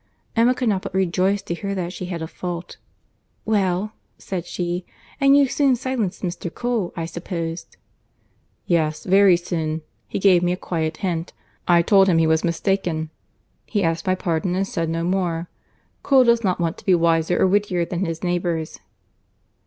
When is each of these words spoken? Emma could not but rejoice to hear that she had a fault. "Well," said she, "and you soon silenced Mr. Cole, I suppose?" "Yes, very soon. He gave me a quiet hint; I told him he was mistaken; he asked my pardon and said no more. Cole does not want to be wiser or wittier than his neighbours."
Emma 0.35 0.55
could 0.55 0.67
not 0.67 0.81
but 0.81 0.95
rejoice 0.95 1.43
to 1.43 1.53
hear 1.53 1.75
that 1.75 1.93
she 1.93 2.05
had 2.05 2.23
a 2.23 2.27
fault. 2.27 2.77
"Well," 3.45 3.93
said 4.17 4.47
she, 4.47 4.83
"and 5.19 5.37
you 5.37 5.45
soon 5.47 5.75
silenced 5.75 6.23
Mr. 6.23 6.51
Cole, 6.51 6.91
I 6.97 7.05
suppose?" 7.05 7.67
"Yes, 8.65 9.03
very 9.03 9.37
soon. 9.37 9.83
He 10.07 10.17
gave 10.17 10.41
me 10.41 10.53
a 10.53 10.57
quiet 10.57 10.97
hint; 11.05 11.33
I 11.67 11.83
told 11.83 12.07
him 12.09 12.17
he 12.17 12.25
was 12.25 12.43
mistaken; 12.43 13.11
he 13.67 13.83
asked 13.83 14.07
my 14.07 14.15
pardon 14.15 14.55
and 14.55 14.67
said 14.67 14.89
no 14.89 15.03
more. 15.03 15.49
Cole 16.01 16.23
does 16.23 16.43
not 16.43 16.59
want 16.59 16.79
to 16.79 16.85
be 16.87 16.95
wiser 16.95 17.39
or 17.39 17.45
wittier 17.45 17.85
than 17.85 18.03
his 18.03 18.23
neighbours." 18.23 18.79